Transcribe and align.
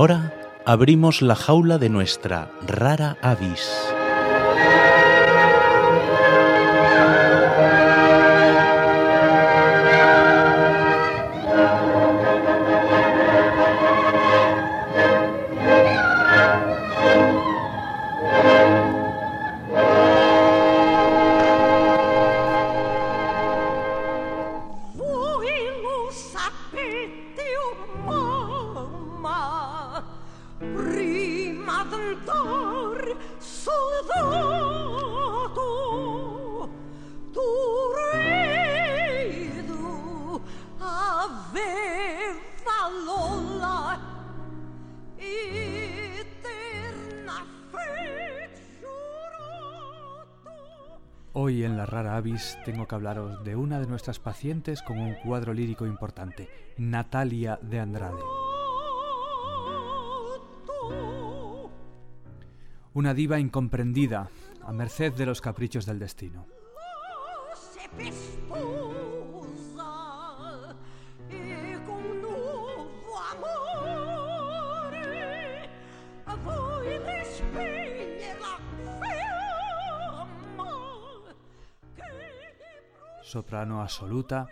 ahora 0.00 0.32
abrimos 0.64 1.20
la 1.20 1.36
jaula 1.36 1.76
de 1.76 1.90
nuestra 1.90 2.50
rara 2.66 3.18
avis. 3.20 3.99
Rara 51.90 52.16
avis 52.16 52.56
tengo 52.64 52.86
que 52.86 52.94
hablaros 52.94 53.42
de 53.44 53.56
una 53.56 53.80
de 53.80 53.86
nuestras 53.86 54.18
pacientes 54.18 54.80
con 54.82 54.98
un 54.98 55.14
cuadro 55.14 55.52
lírico 55.52 55.86
importante, 55.86 56.48
Natalia 56.78 57.58
de 57.60 57.80
Andrade. 57.80 58.22
Una 62.94 63.14
diva 63.14 63.38
incomprendida, 63.38 64.30
a 64.62 64.72
merced 64.72 65.12
de 65.14 65.26
los 65.26 65.40
caprichos 65.40 65.86
del 65.86 65.98
destino. 65.98 66.46
Soprano 83.30 83.80
absoluta, 83.80 84.48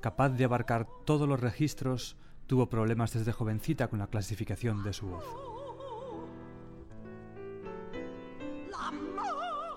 capaz 0.00 0.30
de 0.30 0.44
abarcar 0.44 0.86
todos 1.04 1.28
los 1.28 1.40
registros, 1.40 2.16
tuvo 2.46 2.68
problemas 2.68 3.12
desde 3.12 3.32
jovencita 3.32 3.88
con 3.88 4.00
la 4.00 4.08
clasificación 4.08 4.82
de 4.82 4.92
su 4.92 5.06
voz. 5.06 5.24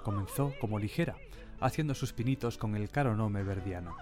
Comenzó 0.03 0.53
como 0.59 0.79
ligera, 0.79 1.15
haciendo 1.59 1.93
sus 1.93 2.13
pinitos 2.13 2.57
con 2.57 2.75
el 2.75 2.89
caro 2.89 3.15
nome 3.15 3.43
verdiano. 3.43 3.95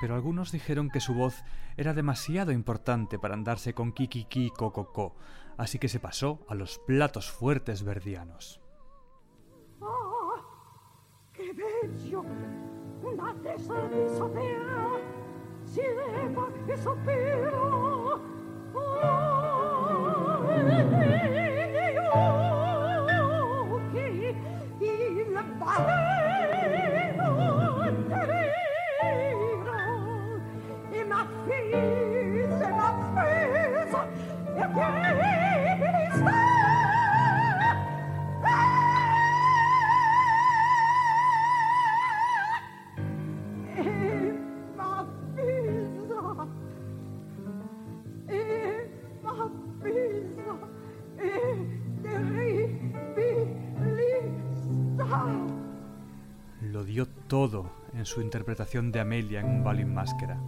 Pero 0.00 0.14
algunos 0.14 0.52
dijeron 0.52 0.88
que 0.90 1.00
su 1.00 1.14
voz 1.14 1.44
era 1.76 1.94
demasiado 1.94 2.52
importante 2.52 3.18
para 3.18 3.34
andarse 3.34 3.74
con 3.74 3.92
kikiki 3.92 4.50
cococo, 4.50 5.14
así 5.58 5.78
que 5.78 5.88
se 5.88 6.00
pasó 6.00 6.44
a 6.48 6.54
los 6.54 6.78
platos 6.78 7.30
fuertes 7.30 7.82
verdianos. 7.82 8.60
Ah, 9.82 9.90
Lo 56.60 56.84
dio 56.84 57.06
todo 57.06 57.70
en 57.94 58.04
su 58.04 58.20
interpretación 58.20 58.92
de 58.92 59.00
Amelia 59.00 59.40
en 59.40 59.46
un 59.46 59.64
balín 59.64 59.94
máscara. 59.94 60.38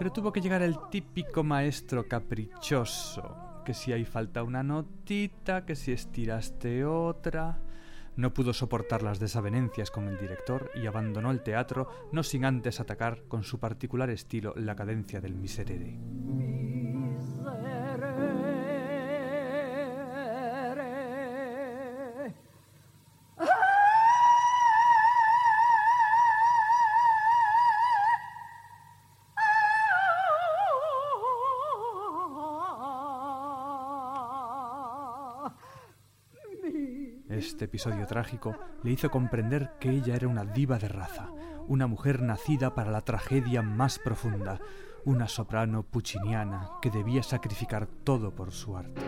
Pero 0.00 0.12
tuvo 0.12 0.32
que 0.32 0.40
llegar 0.40 0.62
el 0.62 0.78
típico 0.90 1.44
maestro 1.44 2.08
caprichoso, 2.08 3.60
que 3.66 3.74
si 3.74 3.92
hay 3.92 4.06
falta 4.06 4.42
una 4.42 4.62
notita, 4.62 5.66
que 5.66 5.76
si 5.76 5.92
estiraste 5.92 6.86
otra. 6.86 7.58
No 8.16 8.32
pudo 8.32 8.54
soportar 8.54 9.02
las 9.02 9.20
desavenencias 9.20 9.90
con 9.90 10.08
el 10.08 10.16
director 10.16 10.70
y 10.74 10.86
abandonó 10.86 11.30
el 11.30 11.42
teatro, 11.42 11.90
no 12.12 12.22
sin 12.22 12.46
antes 12.46 12.80
atacar 12.80 13.24
con 13.28 13.44
su 13.44 13.60
particular 13.60 14.08
estilo 14.08 14.54
la 14.56 14.74
cadencia 14.74 15.20
del 15.20 15.34
miserere. 15.34 15.98
Este 37.60 37.66
episodio 37.66 38.06
trágico 38.06 38.56
le 38.82 38.90
hizo 38.90 39.10
comprender 39.10 39.72
que 39.78 39.90
ella 39.90 40.14
era 40.14 40.26
una 40.26 40.46
diva 40.46 40.78
de 40.78 40.88
raza, 40.88 41.28
una 41.68 41.86
mujer 41.86 42.22
nacida 42.22 42.74
para 42.74 42.90
la 42.90 43.02
tragedia 43.02 43.60
más 43.60 43.98
profunda, 43.98 44.58
una 45.04 45.28
soprano 45.28 45.82
pucciniana 45.82 46.70
que 46.80 46.90
debía 46.90 47.22
sacrificar 47.22 47.86
todo 47.86 48.34
por 48.34 48.52
su 48.52 48.78
arte. 48.78 49.02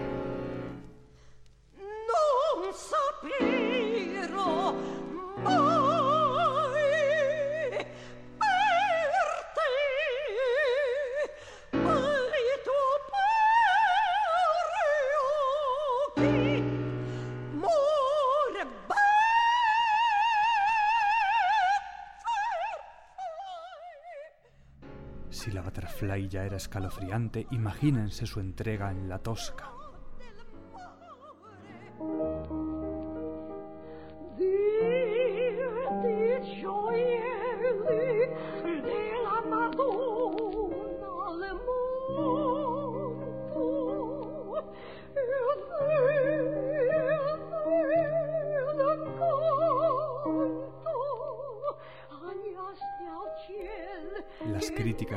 La 25.52 25.60
Butterfly 25.60 26.28
ya 26.28 26.44
era 26.44 26.56
escalofriante, 26.56 27.46
imagínense 27.50 28.26
su 28.26 28.40
entrega 28.40 28.90
en 28.90 29.08
la 29.08 29.18
Tosca. 29.18 29.81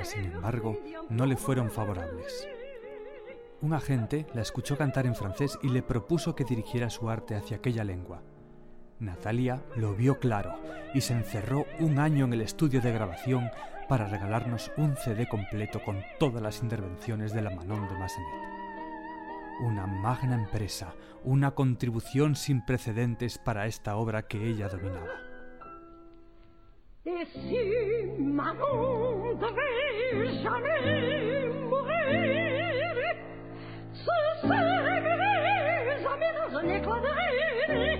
Sin 0.06 0.26
embargo, 0.26 0.80
no 1.10 1.26
le 1.26 1.36
fueron 1.36 1.70
favorables. 1.70 2.48
Un 3.62 3.74
agente 3.74 4.28
la 4.34 4.42
escuchó 4.42 4.78
cantar 4.78 5.06
en 5.06 5.16
francés 5.16 5.58
y 5.64 5.70
le 5.70 5.82
propuso 5.82 6.36
que 6.36 6.44
dirigiera 6.44 6.90
su 6.90 7.10
arte 7.10 7.36
hacia 7.36 7.58
aquella 7.58 7.84
lengua. 7.84 8.22
Natalia 9.00 9.62
lo 9.76 9.94
vio 9.96 10.20
claro 10.20 10.58
y 10.94 11.02
se 11.02 11.14
encerró 11.14 11.66
un 11.80 12.00
año 12.00 12.26
en 12.26 12.34
el 12.34 12.42
estudio 12.42 12.82
de 12.82 12.92
grabación 12.92 13.50
para 13.90 14.08
regalarnos 14.08 14.72
un 14.78 14.96
CD 14.96 15.28
completo 15.28 15.82
con 15.84 16.02
todas 16.20 16.42
las 16.42 16.62
intervenciones 16.62 17.34
de 17.34 17.42
la 17.42 17.50
Manon 17.50 17.88
de 17.88 17.98
Massenet. 17.98 18.28
Una 19.62 19.88
magna 19.88 20.36
empresa, 20.36 20.94
una 21.24 21.52
contribución 21.52 22.36
sin 22.36 22.66
precedentes 22.66 23.38
para 23.38 23.68
esta 23.68 23.96
obra 23.96 24.24
que 24.28 24.48
ella 24.48 24.68
dominaba. 24.70 25.25
Et 27.08 27.24
si 27.34 28.20
Manon 28.20 29.36
devait 29.36 30.42
jamais 30.42 31.50
mourir, 31.70 33.16
ce 33.94 34.42
serait 34.42 35.02
mes 35.02 36.04
amis 36.04 36.34
dans 36.36 36.58
un 36.58 36.68
éclat 36.68 37.00
de 37.02 37.08
rire. 37.08 38.00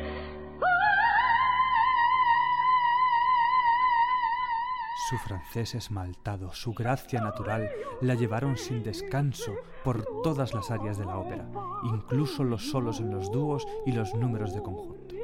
Su 5.08 5.18
francés 5.20 5.76
esmaltado, 5.76 6.52
su 6.52 6.74
gracia 6.74 7.22
natural, 7.22 7.70
la 8.02 8.16
llevaron 8.16 8.58
sin 8.58 8.82
descanso 8.82 9.54
por 9.84 10.04
todas 10.24 10.56
las 10.56 10.72
áreas 10.72 10.98
de 10.98 11.06
la 11.06 11.20
ópera, 11.20 11.48
incluso 11.84 12.44
los 12.44 12.72
solos 12.72 13.00
en 13.00 13.12
los 13.12 13.32
dúos 13.32 13.68
y 13.86 13.92
los 13.92 14.16
números 14.16 14.56
de 14.56 14.64
conjunto. 14.64 15.16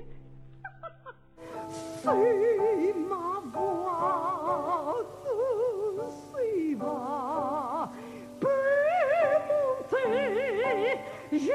Su 11.41 11.49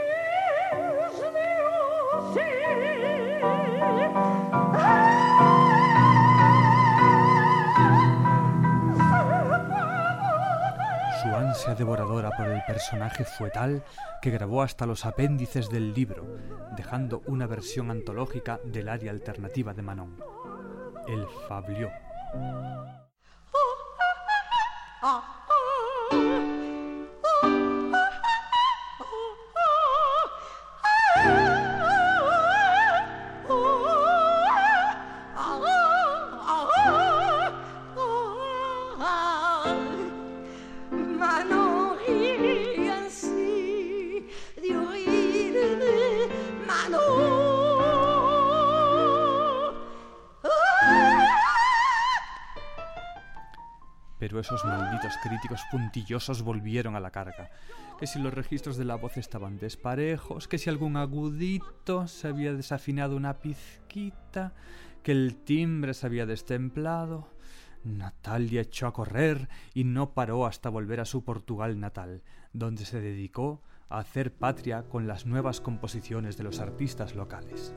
ansia 11.35 11.75
devoradora 11.77 12.31
por 12.37 12.49
el 12.49 12.63
personaje 12.67 13.25
fue 13.25 13.51
tal 13.51 13.85
que 14.21 14.31
grabó 14.31 14.63
hasta 14.63 14.87
los 14.87 15.07
apéndices 15.07 15.69
del 15.69 15.95
libro, 15.95 16.25
dejando 16.77 17.23
una 17.27 17.47
versión 17.47 17.93
antológica 17.93 18.59
del 18.65 18.89
área 18.89 19.13
alternativa 19.13 19.73
de 19.73 19.83
Manon, 19.83 20.17
el 21.07 21.27
Fabliau. 21.49 21.91
Esos 54.47 54.65
malditos 54.65 55.13
críticos 55.25 55.61
puntillosos 55.73 56.43
volvieron 56.43 56.95
a 56.95 57.01
la 57.01 57.11
carga. 57.11 57.51
Que 57.99 58.07
si 58.07 58.21
los 58.21 58.33
registros 58.33 58.77
de 58.77 58.85
la 58.85 58.95
voz 58.95 59.17
estaban 59.17 59.59
desparejos, 59.59 60.47
que 60.47 60.59
si 60.59 60.71
algún 60.71 60.97
agudito 60.97 62.07
se 62.07 62.29
había 62.29 62.55
desafinado 62.55 63.17
una 63.17 63.39
pizquita, 63.41 64.55
que 65.03 65.11
el 65.11 65.35
timbre 65.35 65.95
se 65.95 66.07
había 66.07 66.27
destemplado. 66.27 67.29
Natalia 67.83 68.61
echó 68.61 68.87
a 68.87 68.93
correr 68.93 69.49
y 69.75 69.83
no 69.83 70.13
paró 70.13 70.47
hasta 70.47 70.69
volver 70.69 71.01
a 71.01 71.07
su 71.07 71.25
Portugal 71.25 71.81
natal, 71.81 72.23
donde 72.53 72.85
se 72.85 73.01
dedicó 73.01 73.63
a 73.89 73.99
hacer 73.99 74.33
patria 74.33 74.85
con 74.85 75.09
las 75.09 75.27
nuevas 75.27 75.61
composiciones 75.61 76.37
de 76.37 76.45
los 76.45 76.61
artistas 76.61 77.17
locales. 77.17 77.75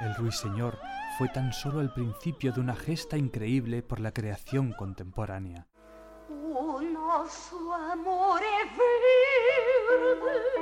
El 0.00 0.14
ruiseñor 0.14 0.78
fue 1.18 1.28
tan 1.28 1.52
solo 1.52 1.82
el 1.82 1.92
principio 1.92 2.52
de 2.52 2.60
una 2.60 2.74
gesta 2.74 3.18
increíble 3.18 3.82
por 3.82 4.00
la 4.00 4.12
creación 4.12 4.72
contemporánea. 4.72 5.66
Amor 7.92 8.40
verde, 8.40 9.16
verdes. 9.90 10.60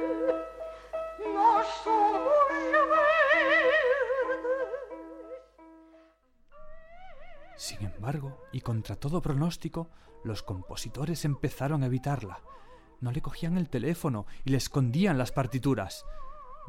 Sin 7.57 7.85
embargo, 7.85 8.45
y 8.53 8.61
contra 8.61 8.97
todo 8.97 9.21
pronóstico, 9.21 9.91
los 10.25 10.43
compositores 10.43 11.25
empezaron 11.25 11.83
a 11.83 11.87
evitarla. 11.87 12.41
No 13.01 13.13
le 13.13 13.21
cogían 13.21 13.57
el 13.57 13.69
teléfono 13.69 14.27
y 14.45 14.51
le 14.51 14.57
escondían 14.57 15.19
las 15.19 15.31
partituras. 15.31 16.05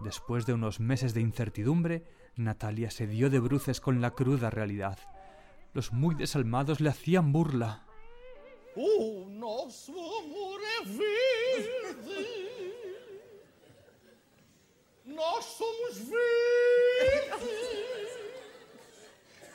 Después 0.04 0.46
de 0.46 0.54
unos 0.54 0.80
meses 0.80 1.14
de 1.14 1.22
incertidumbre, 1.22 2.06
Natalia 2.36 2.90
se 2.92 3.08
dio 3.08 3.30
de 3.30 3.40
bruces 3.40 3.82
con 3.82 4.02
la 4.02 4.12
cruda 4.12 4.50
realidad. 4.50 4.98
Los 5.74 5.92
muy 5.92 6.16
desalmados 6.16 6.80
le 6.80 6.90
hacían 6.90 7.32
burla. 7.32 7.86
O 8.76 9.26
nosso 9.30 9.92
amor 9.92 10.60
verde. 10.86 12.20
Nós 15.06 15.46
somos 15.46 15.98
verdes. 15.98 17.40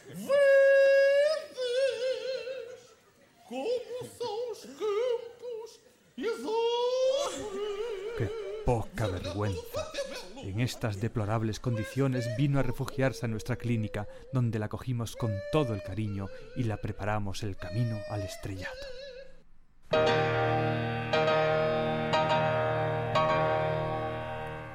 Verdes. 0.08 0.34
Como 3.48 3.98
são 4.18 4.50
os 4.52 4.60
campos 4.64 5.80
e 6.16 6.26
as 6.26 6.40
árvores. 6.40 7.74
que 8.18 8.26
poca 8.64 9.08
vergüenza. 9.08 9.73
En 10.44 10.60
estas 10.60 11.00
deplorables 11.00 11.58
condiciones 11.58 12.28
vino 12.36 12.58
a 12.58 12.62
refugiarse 12.62 13.24
a 13.24 13.28
nuestra 13.30 13.56
clínica, 13.56 14.06
donde 14.30 14.58
la 14.58 14.68
cogimos 14.68 15.16
con 15.16 15.32
todo 15.50 15.72
el 15.72 15.82
cariño 15.82 16.26
y 16.54 16.64
la 16.64 16.76
preparamos 16.76 17.42
el 17.42 17.56
camino 17.56 17.96
al 18.10 18.20
estrellato. 18.20 18.86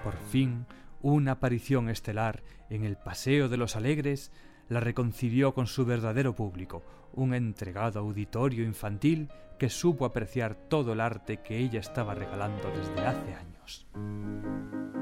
Por 0.04 0.18
fin, 0.32 0.66
una 1.04 1.34
aparición 1.34 1.90
estelar 1.90 2.42
en 2.72 2.84
el 2.84 2.98
Paseo 2.98 3.48
de 3.48 3.58
los 3.58 3.76
Alegres 3.76 4.32
la 4.70 4.80
reconcilió 4.80 5.54
con 5.54 5.68
su 5.68 5.86
verdadero 5.86 6.36
público, 6.36 6.84
un 7.14 7.36
entregado 7.36 8.00
auditorio 8.00 8.64
infantil 8.64 9.30
que 9.60 9.70
supo 9.70 10.06
apreciar 10.06 10.56
todo 10.56 10.94
el 10.94 11.00
arte 11.00 11.42
que 11.44 11.60
ella 11.60 11.80
estaba 11.80 12.16
regalando 12.16 12.72
desde 12.72 13.06
hace 13.06 13.36
años. 13.36 14.99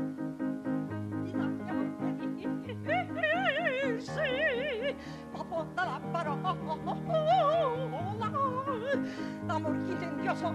Amor 9.48 9.74
incendiato 9.74 10.54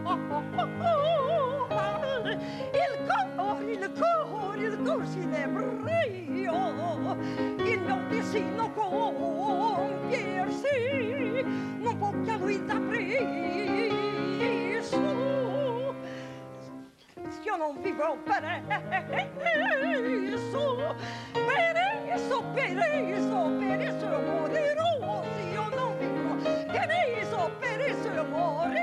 Il 2.73 3.05
cuore, 3.35 3.73
il 3.73 3.93
cuore, 3.99 4.63
il 4.63 4.79
cuore 4.85 5.07
si 5.07 5.27
nebrio 5.27 5.73
Il 7.59 7.81
mio 7.81 7.99
destino 8.09 8.71
compiersi 8.73 10.69
Non 11.81 11.99
può 11.99 12.13
che 12.23 12.31
a 12.31 12.37
lui 12.37 12.65
da 12.65 12.79
Io 17.45 17.57
non 17.57 17.83
vivrò 17.83 18.17
per 18.23 18.45
esso 20.33 20.95
Per 21.33 21.77
esso, 22.07 22.41
per 22.55 22.79
esso, 22.79 23.51
per 23.59 23.81
esso 23.81 24.07
morirò 24.07 24.82
amore 28.23 28.83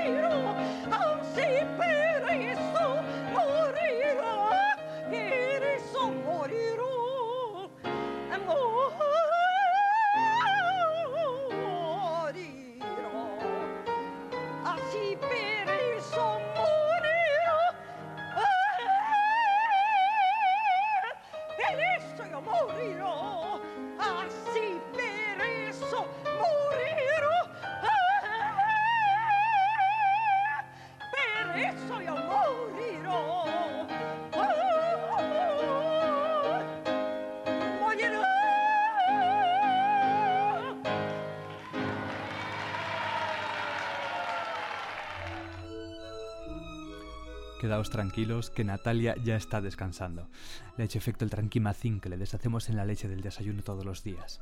Quedaos 47.60 47.90
tranquilos 47.90 48.48
que 48.48 48.64
Natalia 48.64 49.16
ya 49.22 49.36
está 49.36 49.60
descansando. 49.60 50.30
Le 50.78 50.82
ha 50.82 50.86
hecho 50.86 50.96
efecto 50.96 51.26
el 51.26 51.30
tranquimacín 51.30 52.00
que 52.00 52.08
le 52.08 52.16
deshacemos 52.16 52.70
en 52.70 52.76
la 52.76 52.86
leche 52.86 53.06
del 53.06 53.20
desayuno 53.20 53.62
todos 53.62 53.84
los 53.84 54.02
días. 54.02 54.40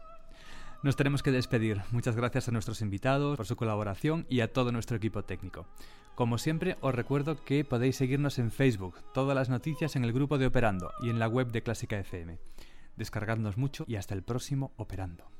Nos 0.84 0.94
tenemos 0.94 1.24
que 1.24 1.32
despedir. 1.32 1.82
Muchas 1.90 2.14
gracias 2.14 2.46
a 2.46 2.52
nuestros 2.52 2.80
invitados 2.80 3.36
por 3.36 3.44
su 3.44 3.56
colaboración 3.56 4.24
y 4.28 4.38
a 4.38 4.52
todo 4.52 4.70
nuestro 4.70 4.96
equipo 4.96 5.24
técnico. 5.24 5.66
Como 6.14 6.38
siempre, 6.38 6.76
os 6.80 6.94
recuerdo 6.94 7.42
que 7.44 7.64
podéis 7.64 7.96
seguirnos 7.96 8.38
en 8.38 8.52
Facebook, 8.52 8.94
todas 9.12 9.34
las 9.34 9.48
noticias 9.48 9.96
en 9.96 10.04
el 10.04 10.12
grupo 10.12 10.38
de 10.38 10.46
Operando 10.46 10.92
y 11.02 11.10
en 11.10 11.18
la 11.18 11.26
web 11.26 11.50
de 11.50 11.64
Clásica 11.64 11.98
FM. 11.98 12.38
Descargadnos 12.94 13.56
mucho 13.56 13.82
y 13.88 13.96
hasta 13.96 14.14
el 14.14 14.22
próximo 14.22 14.70
Operando. 14.76 15.37